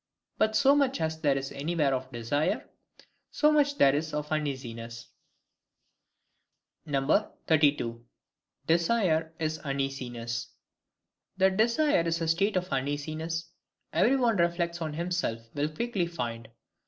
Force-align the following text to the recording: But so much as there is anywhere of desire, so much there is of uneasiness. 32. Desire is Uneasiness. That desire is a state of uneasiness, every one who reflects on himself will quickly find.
But 0.39 0.55
so 0.55 0.75
much 0.75 0.99
as 0.99 1.21
there 1.21 1.37
is 1.37 1.51
anywhere 1.51 1.93
of 1.93 2.11
desire, 2.11 2.67
so 3.29 3.51
much 3.51 3.77
there 3.77 3.93
is 3.93 4.15
of 4.15 4.31
uneasiness. 4.31 5.09
32. 6.87 8.03
Desire 8.65 9.31
is 9.37 9.59
Uneasiness. 9.59 10.47
That 11.37 11.55
desire 11.57 12.07
is 12.07 12.19
a 12.19 12.27
state 12.27 12.55
of 12.57 12.69
uneasiness, 12.73 13.51
every 13.93 14.15
one 14.15 14.37
who 14.39 14.43
reflects 14.45 14.81
on 14.81 14.93
himself 14.93 15.47
will 15.53 15.69
quickly 15.69 16.07
find. 16.07 16.47